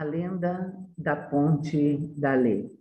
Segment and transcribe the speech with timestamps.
[0.00, 2.74] A lenda da ponte da lei.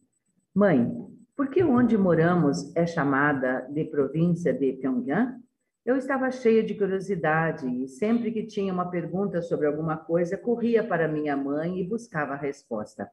[0.55, 0.89] Mãe,
[1.35, 5.38] por que onde moramos é chamada de província de Pyongyang?
[5.86, 10.82] Eu estava cheia de curiosidade e sempre que tinha uma pergunta sobre alguma coisa, corria
[10.82, 13.12] para minha mãe e buscava a resposta.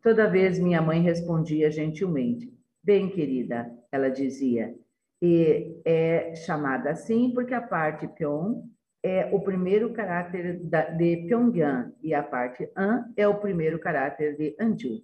[0.00, 2.48] Toda vez minha mãe respondia gentilmente:
[2.80, 4.72] Bem, querida, ela dizia,
[5.20, 8.62] e é chamada assim porque a parte Pyong
[9.02, 14.54] é o primeiro caráter de Pyongyang e a parte An é o primeiro caráter de
[14.60, 15.02] Anju.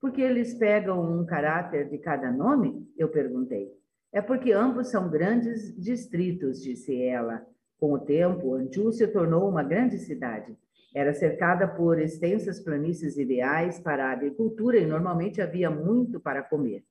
[0.00, 2.88] Por que eles pegam um caráter de cada nome?
[2.96, 3.68] Eu perguntei.
[4.12, 7.44] É porque ambos são grandes distritos, disse ela.
[7.78, 10.56] Com o tempo, Anju se tornou uma grande cidade.
[10.94, 16.84] Era cercada por extensas planícies ideais para a agricultura e normalmente havia muito para comer.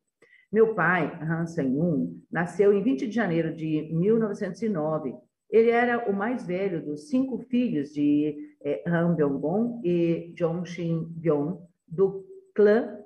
[0.51, 5.15] Meu pai, Han Sang-un, nasceu em 20 de janeiro de 1909
[5.55, 11.59] ele era o mais velho dos cinco filhos de eh, Han Byung-gon e Jong Shin-byung,
[11.87, 12.99] do clã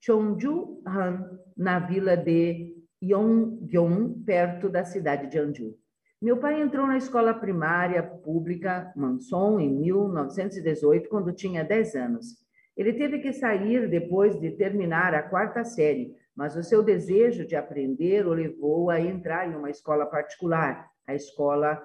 [0.00, 5.74] Cheonju Han, na vila de Yonggyeong, perto da cidade de Anju.
[6.22, 12.26] Meu pai entrou na escola primária pública Manson em 1918, quando tinha 10 anos.
[12.74, 17.54] Ele teve que sair depois de terminar a quarta série, mas o seu desejo de
[17.54, 21.80] aprender o levou a entrar em uma escola particular, a escola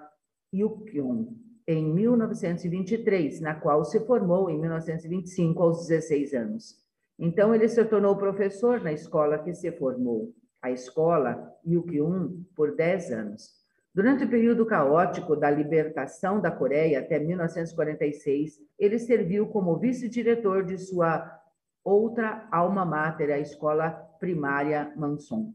[0.54, 1.28] Yukkyong,
[1.68, 6.76] em 1923, na qual se formou em 1925, aos 16 anos.
[7.18, 13.12] Então, ele se tornou professor na escola que se formou, a escola Yukkyong, por 10
[13.12, 13.60] anos.
[13.94, 20.78] Durante o período caótico da libertação da Coreia até 1946, ele serviu como vice-diretor de
[20.78, 21.40] sua
[21.84, 23.90] outra alma mater, a escola
[24.20, 25.54] primária Manson.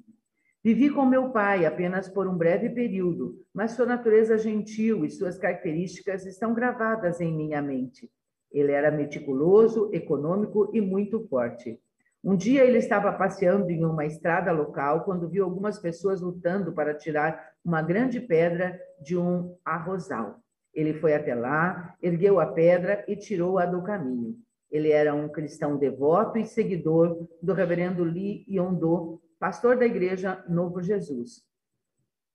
[0.65, 5.37] Vivi com meu pai apenas por um breve período, mas sua natureza gentil e suas
[5.37, 8.11] características estão gravadas em minha mente.
[8.51, 11.79] Ele era meticuloso, econômico e muito forte.
[12.25, 16.95] Um dia ele estava passeando em uma estrada local quando viu algumas pessoas lutando para
[16.95, 20.41] tirar uma grande pedra de um arrozal.
[20.73, 24.35] Ele foi até lá, ergueu a pedra e tirou-a do caminho.
[24.71, 30.83] Ele era um cristão devoto e seguidor do reverendo Lee Yondo, pastor da igreja Novo
[30.83, 31.43] Jesus.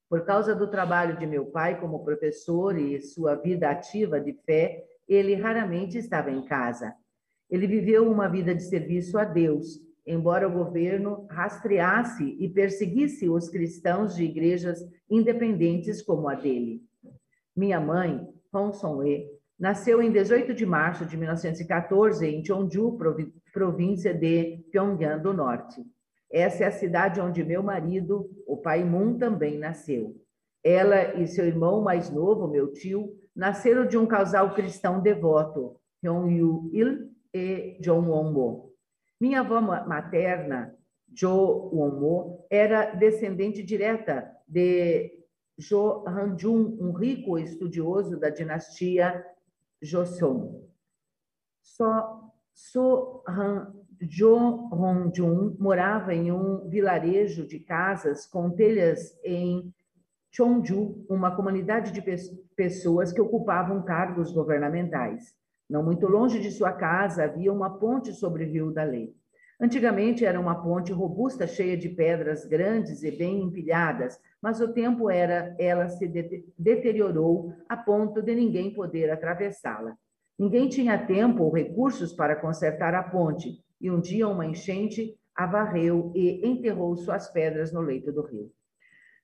[0.10, 4.84] Por causa do trabalho de meu pai como professor e sua vida ativa de fé,
[5.08, 6.94] ele raramente estava em casa.
[7.50, 13.50] Ele viveu uma vida de serviço a Deus, embora o governo rastreasse e perseguisse os
[13.50, 14.80] cristãos de igrejas
[15.10, 16.82] independentes como a dele.
[17.56, 19.28] Minha mãe, Hong Song-e,
[19.60, 22.98] nasceu em 18 de março de 1914 em Cheongju,
[23.52, 25.84] província de Pyongyang do Norte.
[26.32, 30.16] Essa é a cidade onde meu marido, o pai Moon, também nasceu.
[30.64, 36.30] Ela e seu irmão mais novo, meu tio, nasceram de um casal cristão devoto, Hyun
[36.30, 38.74] Yu Il e John Won-mo.
[39.20, 40.76] Minha avó materna,
[41.12, 45.20] Jo Won-mo, era descendente direta de
[45.58, 49.26] Jo Han-jun, um rico estudioso da dinastia
[49.82, 50.64] Joseon.
[51.62, 59.74] So, so Han Jo Hong-jun morava em um vilarejo de casas com telhas em
[60.32, 62.02] Cheongju, uma comunidade de
[62.56, 65.34] pessoas que ocupavam cargos governamentais.
[65.70, 69.14] Não muito longe de sua casa havia uma ponte sobre o Rio da Lei.
[69.62, 75.10] Antigamente era uma ponte robusta, cheia de pedras grandes e bem empilhadas, mas o tempo
[75.10, 76.08] era ela se
[76.58, 79.98] deteriorou a ponto de ninguém poder atravessá-la.
[80.38, 85.46] Ninguém tinha tempo ou recursos para consertar a ponte, e um dia uma enchente a
[85.46, 88.52] varreu e enterrou suas pedras no leito do rio.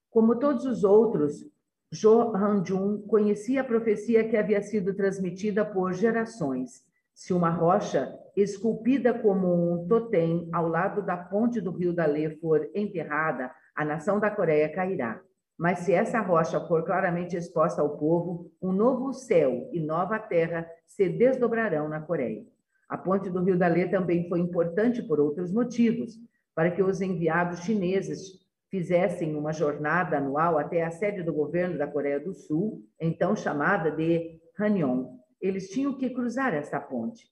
[0.10, 1.46] Como todos os outros,
[1.92, 6.84] Jo Han-jun conhecia a profecia que havia sido transmitida por gerações.
[7.14, 12.70] Se uma rocha esculpida como um totem ao lado da ponte do rio Dalê for
[12.74, 15.22] enterrada, a nação da Coreia cairá.
[15.58, 20.66] Mas se essa rocha for claramente exposta ao povo, um novo céu e nova terra
[20.86, 22.46] se desdobrarão na Coreia.
[22.95, 26.18] A ponte do Rio Dalê também foi importante por outros motivos,
[26.56, 28.39] para que os enviados chineses
[28.71, 33.92] fizessem uma jornada anual até a sede do governo da Coreia do Sul, então chamada
[33.92, 35.09] de Hanyong.
[35.42, 37.25] Eles tinham que cruzar essa ponte.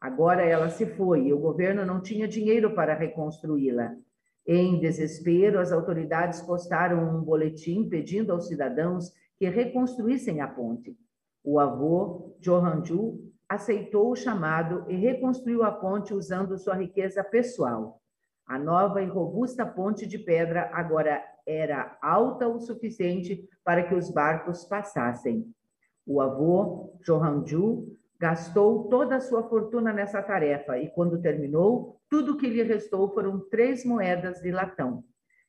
[0.00, 3.96] Agora ela se foi e o governo não tinha dinheiro para reconstruí-la.
[4.46, 10.96] Em desespero, as autoridades postaram um boletim pedindo aos cidadãos que reconstruíssem a ponte.
[11.42, 18.00] O avô, Johanju, aceitou o chamado e reconstruiu a ponte usando sua riqueza pessoal.
[18.46, 24.10] A nova e robusta ponte de pedra agora era alta o suficiente para que os
[24.10, 25.50] barcos passassem.
[26.06, 32.48] O avô, Johanju, Gastou toda a sua fortuna nessa tarefa e, quando terminou, tudo que
[32.48, 35.04] lhe restou foram três moedas de latão.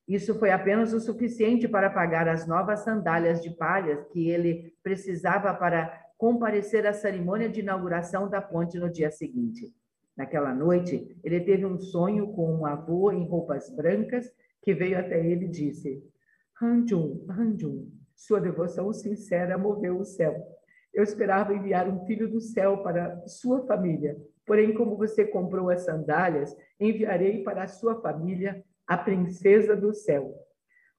[0.07, 5.51] Isso foi apenas o suficiente para pagar as novas sandálias de palhas que ele precisava
[5.51, 9.73] para comparecer à cerimônia de inauguração da ponte no dia seguinte.
[10.17, 14.29] Naquela noite, ele teve um sonho com um avô em roupas brancas
[14.61, 16.03] que veio até ele e disse:
[16.61, 20.35] Hanjun, Hanjun, sua devoção sincera moveu o céu.
[20.93, 24.17] Eu esperava enviar um filho do céu para sua família.
[24.45, 30.35] Porém, como você comprou as sandálias, enviarei para a sua família a princesa do céu.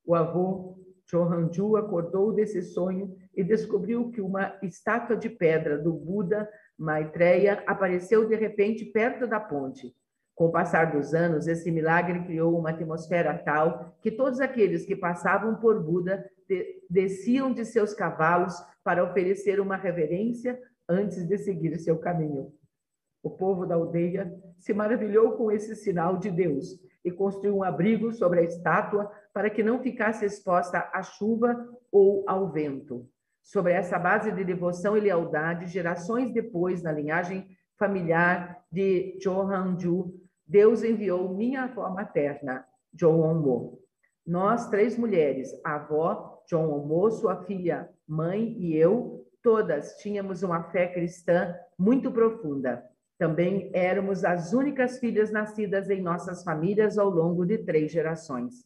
[0.02, 0.78] O avô
[1.10, 6.48] Chohanju acordou desse sonho e descobriu que uma estátua de pedra do Buda
[6.78, 9.92] Maitreya apareceu de repente perto da ponte.
[10.34, 14.96] Com o passar dos anos, esse milagre criou uma atmosfera tal que todos aqueles que
[14.96, 16.24] passavam por Buda
[16.88, 20.58] desciam de seus cavalos para oferecer uma reverência
[20.88, 22.52] antes de seguir seu caminho.
[23.22, 28.12] O povo da aldeia se maravilhou com esse sinal de Deus e construiu um abrigo
[28.12, 31.56] sobre a estátua para que não ficasse exposta à chuva
[31.90, 33.08] ou ao vento.
[33.42, 37.48] Sobre essa base de devoção e lealdade, gerações depois, na linhagem
[37.78, 40.14] familiar de Johanju,
[40.46, 43.78] Deus enviou minha avó materna, Joonmo.
[44.26, 50.88] Nós, três mulheres, a avó, Joonmo, sua filha, mãe e eu, todas tínhamos uma fé
[50.88, 52.84] cristã muito profunda.
[53.20, 58.64] Também éramos as únicas filhas nascidas em nossas famílias ao longo de três gerações.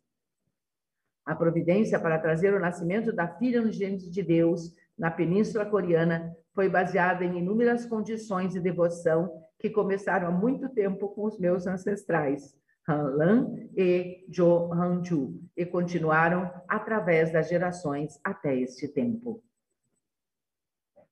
[1.26, 6.68] A providência para trazer o nascimento da filha unigênita de Deus na Península Coreana foi
[6.68, 12.56] baseada em inúmeras condições de devoção que começaram há muito tempo com os meus ancestrais,
[12.88, 19.42] Han e Jo Hanju, e continuaram através das gerações até este tempo.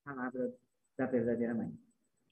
[0.05, 0.55] Palavra
[0.97, 1.77] da verdadeira mãe.